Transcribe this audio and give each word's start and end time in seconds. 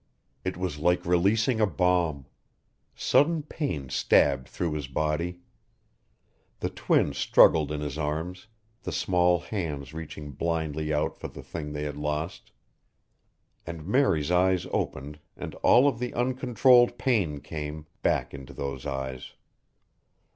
It 0.43 0.57
was 0.57 0.79
like 0.79 1.05
releasing 1.05 1.61
a 1.61 1.67
bomb. 1.67 2.25
Sudden 2.95 3.43
pain 3.43 3.89
stabbed 3.89 4.47
through 4.49 4.73
his 4.73 4.87
body. 4.87 5.41
The 6.59 6.71
twin 6.71 7.13
struggled 7.13 7.71
in 7.71 7.81
his 7.81 7.99
arms, 7.99 8.47
the 8.81 8.91
small 8.91 9.41
hands 9.41 9.93
reaching 9.93 10.31
blindly 10.31 10.91
out 10.91 11.19
for 11.19 11.27
the 11.27 11.43
thing 11.43 11.71
they 11.73 11.83
had 11.83 11.97
lost. 11.97 12.51
And 13.67 13.85
Mary's 13.85 14.31
eyes 14.31 14.65
opened 14.71 15.19
and 15.37 15.53
all 15.57 15.87
of 15.87 15.99
the 15.99 16.15
uncontrolled 16.15 16.97
pain 16.97 17.39
came, 17.39 17.85
back 18.01 18.33
into 18.33 18.53
those 18.53 18.87
eyes. 18.87 19.33